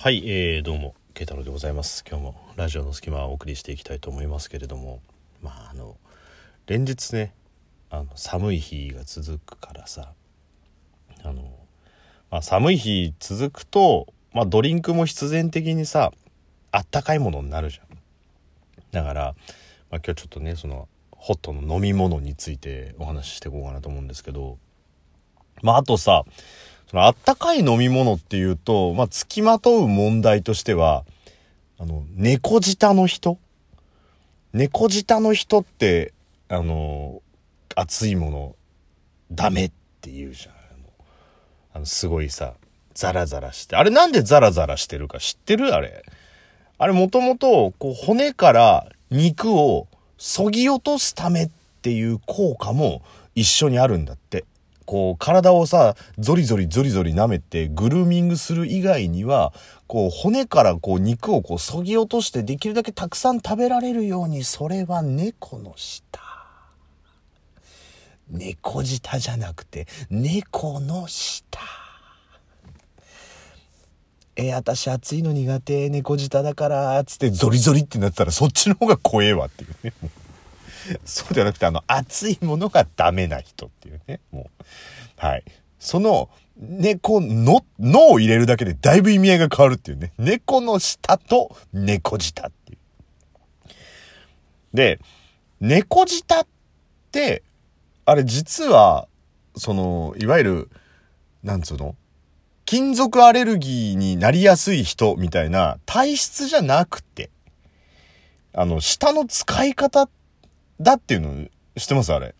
[0.00, 2.04] はい、えー、どうも慶太郎でございます。
[2.08, 5.00] 今日もラジオの隙間をお送りしていきたいと思いますけれども
[5.42, 5.96] まああの
[6.68, 7.34] 連日ね
[7.90, 10.12] あの寒い日が続くからさ
[11.24, 11.42] あの、
[12.30, 16.12] まあ、寒い日続くと、まあ、ドリンクも必然的にさ
[16.70, 17.98] あったかいものになるじゃん。
[18.92, 19.34] だから、
[19.90, 24.58] まあ、今日ちょっとねそのホットの飲み物についてお話ししていこうかなと思うんですけど
[25.60, 26.22] まああとさ
[26.90, 31.04] そのあったかい飲み物っていうと、まあ、付きまとう問題としては、
[31.78, 33.38] あの、猫舌の人？
[34.54, 36.14] 猫舌の人って、
[36.48, 37.20] あの、
[37.76, 38.56] 熱いもの、
[39.30, 40.54] ダメって言うじゃん。
[41.74, 42.54] あの、すごいさ、
[42.94, 43.76] ザラザラして。
[43.76, 45.74] あれなんでザラザラしてるか知ってる？
[45.74, 46.04] あれ。
[46.78, 51.50] あれもともと、こう、骨から肉をそぎ落とすためっ
[51.82, 53.02] ていう効果も
[53.34, 54.46] 一緒にあるんだって。
[54.88, 59.52] こう体をさゾリゾリゾリゾリ舐めてグルーミングする以外には
[59.86, 66.00] こう骨からこう肉をこうそぎ落としてできるだけたくさん食べられるようにそれは猫の舌。
[68.30, 71.60] 猫舌じゃなくて猫の舌。
[74.36, 79.92] えー、私暑いの苦手猫舌だからつってゾリゾリってなったらそっちの方が怖えわっていうね。
[81.04, 84.20] そうじゃなくて、あの、熱いものがダメな人っていうね。
[84.30, 84.64] もう。
[85.16, 85.44] はい。
[85.78, 90.12] その、猫の、脳を入れるだけでだいぶ意味合いが変わるっていうね。
[90.18, 92.78] 猫の舌と猫舌っていう。
[94.74, 95.00] で、
[95.60, 96.46] 猫舌っ
[97.12, 97.42] て、
[98.04, 99.08] あれ実は、
[99.56, 100.70] その、いわゆる、
[101.42, 101.94] なんつうの？
[102.64, 107.30] 金属アレルギーになりやすい人みたいな体質じゃなくて、
[108.52, 110.10] あの、舌の使い方っ
[110.80, 112.12] だっていうの知ってます？
[112.12, 112.34] あれ。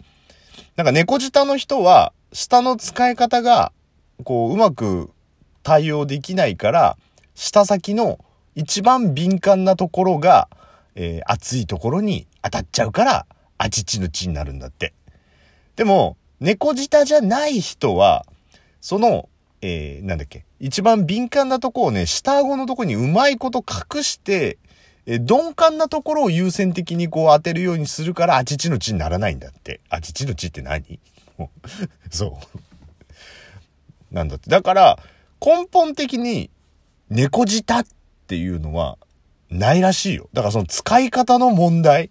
[0.77, 3.73] なんか猫舌の人は、舌の使い方が、
[4.25, 5.11] こう、うまく
[5.63, 6.97] 対応できないから、
[7.35, 8.19] 舌先の
[8.55, 10.49] 一番敏感なところが、
[10.95, 14.93] えー、熱いところに当たっちゃうから、あちちのちになるんだって。
[15.77, 18.25] でも、猫舌じゃない人は、
[18.81, 19.29] その、
[19.63, 24.59] えー、なんだっけ、一番敏感なとこをね、下顎のとこにうまいこと隠して、
[25.11, 29.81] え、鈍感なところを優先的にこう当てるようにするから、あちちのちにならないんだって。
[29.89, 31.01] あちちのちって何？
[32.13, 32.39] そ
[34.13, 34.15] う。
[34.15, 34.51] なんだって。
[34.51, 34.99] だから、
[35.41, 36.51] 根本的に、
[37.09, 37.87] 猫舌っ
[38.27, 38.99] ていうのは、
[39.49, 40.29] ないらしいよ。
[40.35, 42.11] だからその使い方の問題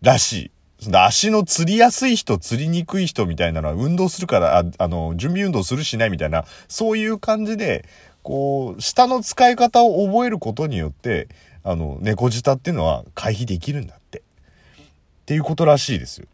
[0.00, 0.50] らしい。
[0.92, 7.84] 足の釣りやすい人、釣りにくい人みたいなのは運動するから、ああの、準備運動するしないみたいな、そういう感じで、
[8.22, 11.28] こう、舌の使い方を覚えることによって、
[11.68, 14.18] あの、猫舌っていうのは回避できるんだって。
[14.18, 14.82] っ
[15.26, 16.28] ていうことらしいですよ。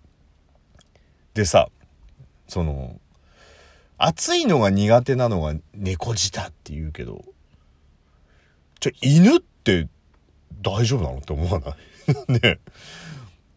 [1.32, 1.70] でさ、
[2.48, 3.00] その、
[3.97, 7.25] 暑いのが苦手なのが猫舌って言うけど、
[8.78, 9.88] ちょ、犬って
[10.60, 11.76] 大丈夫なのって思わない？
[12.41, 12.59] ね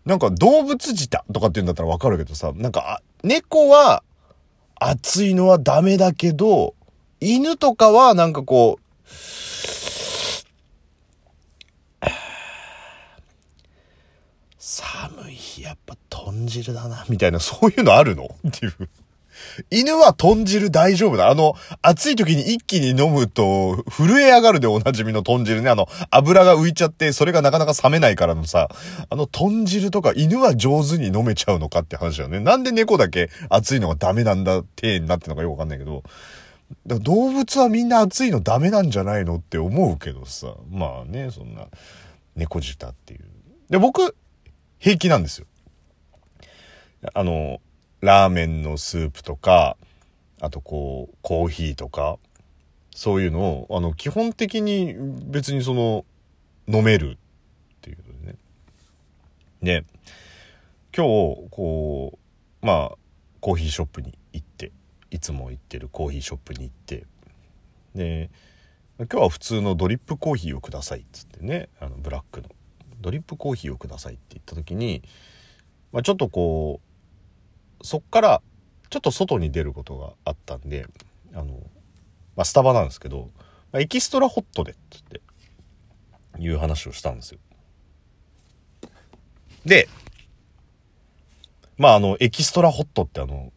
[0.06, 4.02] なんか動物舌とかって言うんだったらわかるけどさ、なんか、猫は
[4.76, 6.74] 暑いのはダメだけど、
[7.20, 8.86] 犬とかはなんかこう、
[14.58, 18.26] 寒い日やっぱ豚汁だな、みたいな、そういうのあるの？
[18.48, 18.74] っていう。
[19.70, 21.30] 犬は豚汁大丈夫だ。
[21.30, 25.70] あの、暑い時に一気に飲むと、震え上がるでおなじみの豚汁ね。
[25.70, 28.70] あの、油が浮いちゃって、それがなかなか冷めないからのさ、
[29.10, 32.40] あの豚汁とか犬は上手に飲めちゃうのかって話だよね。
[32.40, 36.04] なんで猫だけ暑いのがダメなんだ、体になってるのかよくわかんないけど。
[36.88, 40.48] だ動物はみんな暑いのダメなんじゃないのって思うけどさ。
[40.72, 41.68] まあね、そんな、
[42.36, 43.26] 猫舌っていう。
[43.70, 44.16] で、僕、
[44.80, 45.48] 平気なんですよ。
[47.14, 47.62] あの、
[48.02, 49.78] ラーメンのスープとか、
[50.42, 52.18] あとこう、コーヒーとか、
[52.92, 54.96] そういうのを、あの、基本的に
[55.26, 56.06] 別にその、
[56.68, 58.38] 飲めるっていうことでね。
[59.62, 59.86] で、
[60.96, 62.18] 今日、こ
[62.62, 62.98] う、まあ、
[63.40, 64.72] コーヒーショップに行って、
[65.12, 67.06] いつも行ってるコーヒーショップに行って、
[67.94, 68.30] で、
[68.98, 72.50] 今日は普通のドリップコーヒーをくださいっつってね、あの、ブラックの。
[73.02, 75.04] ドリップコーヒーをくださいって言った時に、
[75.92, 76.95] まあ、ちょっとこう
[77.82, 78.42] そっから
[78.90, 80.88] ちょっと外に出ることがあったんで
[81.34, 81.54] あの、
[82.36, 83.30] まあ、スタバなんですけど、
[83.72, 84.76] まあ、エキストラホットでっ
[85.10, 85.22] て
[86.40, 87.40] いう話をしたんですよ。
[89.66, 89.90] で
[91.78, 93.52] まああの extra hot ってあの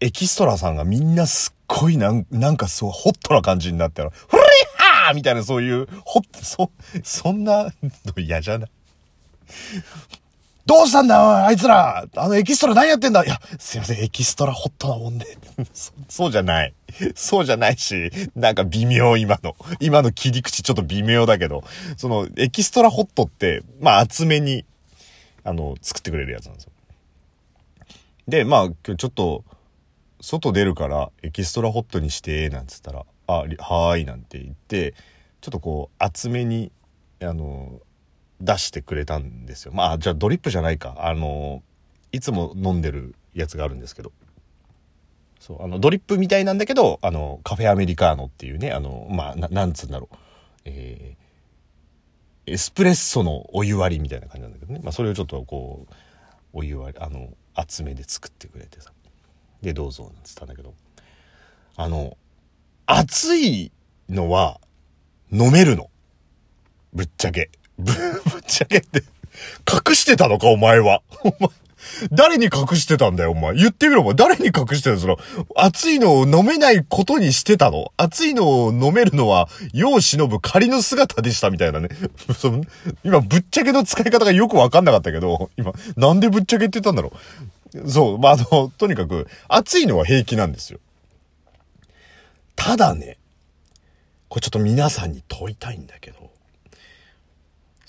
[0.00, 4.44] エキストラさんがみんなすっごいなんなんかそうホットな感じになったら「フリー
[4.76, 6.70] ハー!」みたいなそういうホッそ
[7.02, 7.72] そんなの
[8.18, 8.70] 嫌じゃない？
[10.64, 15.26] どうしたんだおい、あいつらあのエキストラ何やってんだいや、すいません、 extra hot なもんで。
[15.74, 16.74] そそうじゃない。
[17.14, 19.56] そうじゃないし、なんか微妙、今の。
[19.80, 21.64] 今の切り口ちょっと微妙だけど、
[21.96, 24.64] その、エキストラホットって、まあ、厚めに、
[25.44, 26.72] あの、作ってくれるやつなんですよ。
[28.28, 29.44] で、まあ、今日ちょっと、
[30.20, 34.94] 外出るから、エキストラホットにして、なんつったら、あ、はーい、なんて言って、
[35.40, 36.70] ちょっとこう、厚めに、
[37.20, 37.80] あの、
[38.42, 39.72] 出してくれたんですよ。
[39.72, 40.96] まあ、じゃあドリップじゃないか。
[40.98, 41.62] あの、
[42.10, 44.12] いつも飲んでるやつがあるんですけど。
[45.38, 50.16] そう、あの、ドリップみたいなんだけど、あの、カフェアメリカーノっていうね、あの、まあ、なんつうんだろう。
[50.64, 54.80] えー、エスプレッソのお湯割りみたいな感じなんだけどね。
[54.82, 55.94] まあ、それをちょっとこう、
[56.52, 58.92] お湯割り、あの、厚めで作ってくれてさ。
[59.62, 60.74] で、どうぞ、なんつったんだけど。
[61.76, 62.16] あの、
[62.86, 63.72] 熱い
[64.08, 64.60] のは
[65.30, 65.90] 飲めるの。
[66.92, 67.50] ぶっちゃけ。
[67.78, 67.92] ぶ、
[68.30, 69.04] ぶっちゃけって、
[69.88, 71.02] 隠してたのか、お前は。
[71.24, 71.50] お前、
[72.12, 73.54] 誰に隠してたんだよ、お前。
[73.54, 74.14] 言ってみろ、お前。
[74.14, 74.98] 誰に隠してたの？
[74.98, 75.18] その、
[75.56, 77.92] 熱いのを飲めないことにしてたの？
[77.96, 81.88] 熱いのを飲めるのは、世を忍ぶ仮の姿でした、みたいなね。
[82.38, 82.64] その
[83.04, 87.12] 今、ぶっちゃけの使い方がよくわかんなかったけど、今、なんでぶっちゃけって言ったんだろ
[87.74, 87.90] う？
[87.90, 90.78] そう、まあ、あの、とにかく、熱いのは平気なんですよ。
[92.54, 93.18] ただね、
[94.28, 96.30] これちょっと皆さんに問いたいんだけど、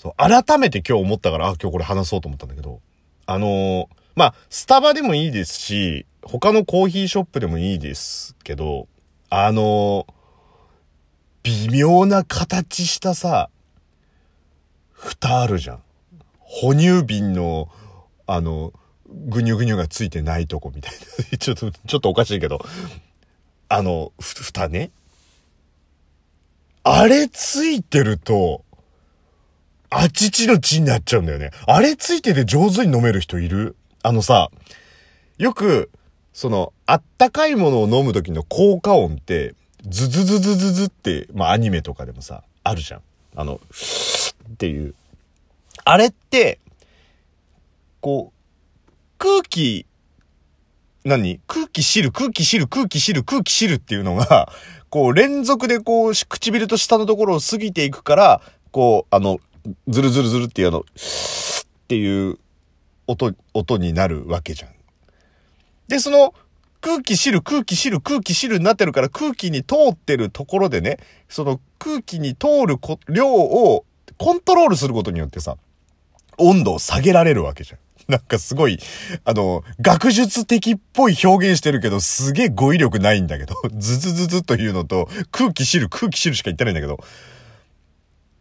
[0.04, 2.82] そう、改めて今日思ったから、あ、今日これ話そうと思ったんだけど、
[3.24, 8.86] あのー、まあ、スタバでもいいですし、他のコーヒーショップでもいいですけど、
[9.30, 13.48] あのー、微妙な形したさ、
[14.92, 15.82] 蓋あるじゃん。
[16.38, 17.70] 哺乳瓶の、
[18.26, 18.74] あの、
[19.08, 20.92] ぐにゅぐにゅがついてないとこみたい
[21.32, 21.36] な。
[21.38, 22.64] ちょっと、ちょっとおかしいけど、
[23.70, 24.90] あの、ふ、蓋ね。
[26.82, 28.64] あれついてると、
[29.96, 31.50] あちちのちになっちゃうんだよね。
[31.66, 33.76] あれついてて上手に飲める人いる？
[34.02, 34.50] あのさ、
[35.38, 35.90] よく、
[36.32, 39.54] その、あったかいものを飲む時の効果音って、
[39.86, 43.02] ズズズズズズって、まあアニメとかでもさ、あるじゃん。
[43.36, 43.60] あの、
[44.52, 44.94] っていう。
[45.84, 46.58] あれって、
[48.00, 49.86] こう、空気、
[51.04, 51.40] 何？
[51.46, 54.52] 空気汁、空気汁、空気汁、空気汁っていうのが、
[54.90, 59.38] こう連続でこう唇と下のところを過ぎていくから、こう、あの、
[59.88, 60.84] ズルズルズルっていうあの、っ
[61.88, 62.38] ていう
[63.06, 64.70] 音、音になるわけじゃん。
[65.88, 66.34] で、その、
[66.80, 70.98] 空気汁、空気汁、空気汁になってるから空気に通ってるところでね、
[71.30, 72.78] その空気に通る
[73.08, 73.86] 量を
[74.18, 75.56] コントロールすることによってさ、
[76.36, 77.78] 温度を下げられるわけじゃん。
[78.06, 78.78] なんかすごい、
[79.24, 87.02] あの、学術的っぽい表現してるけど、すげえ語彙力ないんだけど、 ズズズズというのと、空気汁、空気汁しか言ってないんだけど。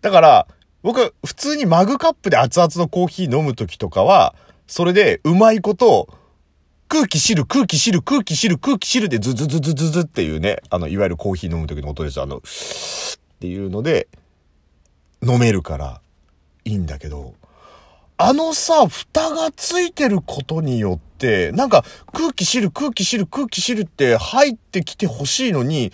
[0.01, 0.47] だから、
[0.83, 4.35] 僕、普通にマグカップで熱々のコーヒー飲む時とかは、
[4.67, 6.09] それでうまいこと、
[6.89, 12.21] 空気汁、空気汁、空気汁、空気汁でズズズズズズっていうね、あの、いわゆるコーヒー飲む時の音です。
[12.21, 12.41] あの、っ
[13.39, 14.07] ていうので、
[15.25, 16.01] 飲めるから
[16.65, 17.33] いいんだけど、
[18.17, 25.91] あのさ、蓋がついてることによって、なんか空気汁、空気汁、空気汁って入ってきてほしいのに、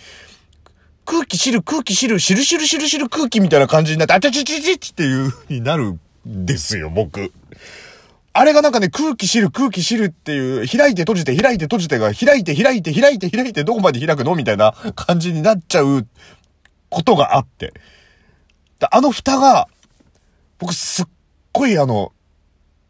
[1.04, 6.00] 空気知る、空気知る、知る知る知る知る空気みたいな感じになって、あちゃちちちちっていう風になるん
[6.46, 7.32] ですよ、僕。
[8.32, 16.06] あれがなんかね、空気知る、空気知るっていう、開いて閉じて、開いて閉じてが、開いて開いて開いて開いて、どこまで開くのみたいな感じになっちゃう
[16.88, 17.72] ことがあって。
[18.90, 19.68] あの蓋が、
[20.58, 21.06] 僕すっ
[21.52, 22.12] ごいあの、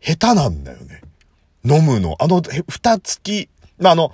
[0.00, 1.00] 下手なんだよね。
[1.64, 2.16] 飲むの。
[2.20, 3.48] あの、蓋付き。
[3.78, 4.12] まあ、あの、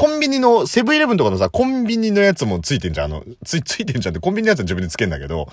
[0.00, 3.12] コンビニの、セブンイレブンとかのさ、コンビニのやつもついてんじゃん。
[3.12, 5.46] あの、つ、ついてんじゃんって、コンビニのやつは自分でつけんだけど、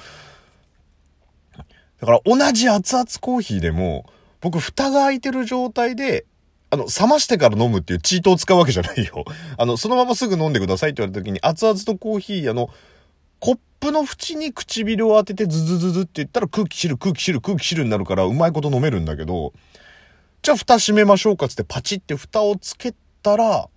[1.99, 4.05] だから同じ熱々コーヒーでも、
[4.39, 6.25] 僕蓋が開いてる状態で、
[6.69, 9.25] あの、冷ましてから飲むっていうチートを使うわけじゃないよ。
[9.59, 12.69] あの、そのまますぐ飲んでくださいって言われた時に、熱々とコーヒー、あの、
[13.41, 19.51] コップの縁に唇を当ててズズズズって言ったら空気汁、空気汁、空気汁になるからうまいこと飲めるんだけど、
[20.41, 23.67] じゃあ蓋閉めましょうかつってパチって蓋をつけたら、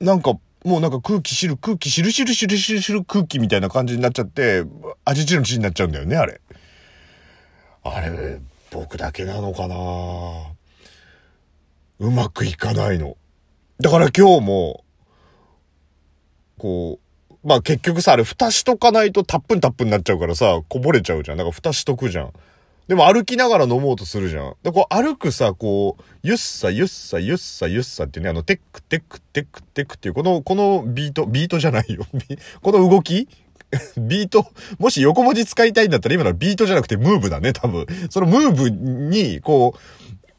[0.00, 4.64] なんか、もうなんか空気知る、空気知る知る知る知る知る空気みたいな感じになっちゃって、
[5.04, 6.40] 味知の血になっちゃうんだよね、あれ。
[7.84, 8.40] あれ、
[8.70, 9.76] 僕だけなのかな？
[12.00, 13.16] うまくいかないの。
[13.80, 14.84] だから今日も、
[16.58, 16.98] こ
[17.30, 21.38] う、まあ結局さ、あれ蓋しとかないとタップンタップンになっちゃうからさ、こぼれちゃうじゃん。
[21.38, 22.32] だか蓋しとくじゃん。
[22.88, 24.54] でも歩きながら飲もうとするじゃん。
[24.62, 32.06] で、こう歩くさ、こう、ゆっさゆっさゆっさゆっさってね、あの、テックテックテックテックっていう、この、このビート、ビートじゃないよ。
[32.62, 33.28] この動き？
[33.98, 34.46] ビート、
[34.78, 37.84] もし横文字使いたいんだったら今のはビートじゃなくてムーブだね、多分。
[38.08, 39.74] そのムーブに、こ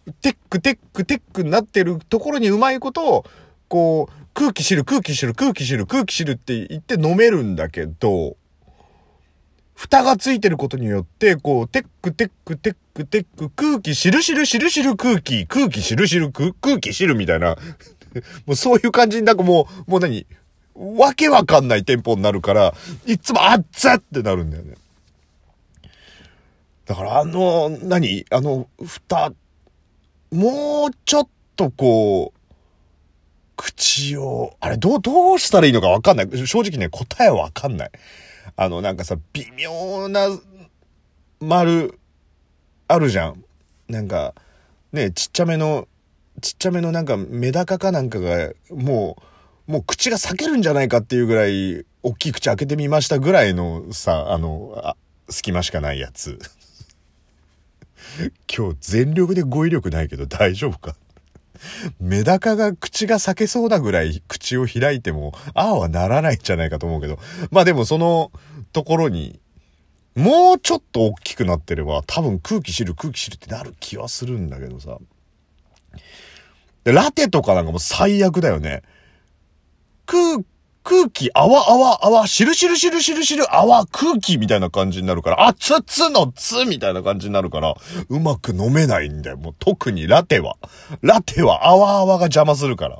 [0.08, 3.26] う、テックテックテックになってるところにうまいことを、
[3.68, 8.36] こう、空気知る空気知る空気知る空気知るって言って飲めるんだけど、
[9.80, 17.56] 蓋がついてることによって、こう、テックテックテックテック、空気知る知る知る知る空気、空気知る知る空気知るみたいな、
[18.46, 20.28] もうそういう感じになんかもう、もう何？
[20.76, 22.74] わけわかんないテンポになるから、
[23.06, 24.76] いつもあっつってなるんだよね。
[26.86, 28.26] だからあの、何？
[28.32, 29.32] あの、蓋、
[30.30, 32.40] もうちょっとこう、
[33.56, 36.48] 口を、あれどう、どうしたらいいのかわかんない。
[36.48, 37.92] 正直ね、答えわかんない。
[38.62, 40.28] あの、なんかさ、微妙な
[41.40, 41.98] 丸、
[42.90, 43.46] あるじゃん。
[43.88, 44.36] なんか、
[44.92, 45.88] ね、ちっちゃめの、
[46.42, 49.16] ちっちゃめのなんかメダカかなんかが、も
[49.66, 54.98] う、もう口が裂けるんじゃないかっていうぐらい、大きい口開けてみましたぐらいのさ、あの、あ
[55.30, 56.38] 隙間しかないやつ。
[58.54, 60.98] 今日全力で語彙力ないけど大丈夫か？
[62.00, 67.20] メダカが口が裂けそうなぐらい口を開いても、ああはならないんじゃないかと思うけど。
[67.52, 68.32] まあでもその
[68.74, 69.40] ところに、
[70.16, 74.98] もうちょっと大きくなってれば、多分空気知る空気知るってなる気はするんだけどさ。
[76.84, 78.84] で、ラテとかなんかもう最悪だよね。
[80.06, 80.44] 空
[80.84, 87.76] 空気、泡、泡、泡、しるしるしるしるしる、泡、空気みたいな感じになるから、あつつのつみたいな感じになるから、
[88.10, 89.38] うまく飲めないんだよ。
[89.38, 90.56] もう特にラテは。
[91.02, 93.00] ラテは泡泡が邪魔するから。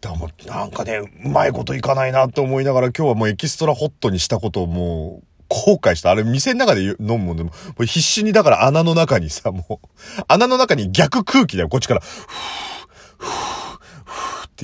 [0.00, 6.10] でもなんかね、うまいこといかないなって思いながら今日はもうエキストラホットにしたことをもう、後悔した。
[6.10, 9.88] あれ店の中で飲むもんでも、もう必死にだから穴の中にさ、もう、
[10.28, 11.68] 穴の中に逆空気だよ。
[11.68, 12.28] こっちから、ふぅ、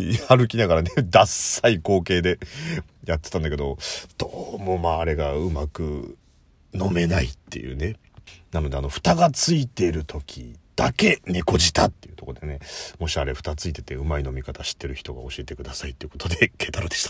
[0.02, 2.38] って歩きながらね、 ダッサい光景で
[3.06, 3.78] やってたんだけど、
[4.18, 6.18] どうもまああれがうまく
[6.74, 7.96] 飲めないっていうね。
[8.52, 12.60] なのであの、蓋がついてる時だけ猫舌っていうとこでね、
[12.98, 17.04] もしあれ蓋ついててうまい飲み方知ってる人が教えてくださいっていうことで、ケタロでした。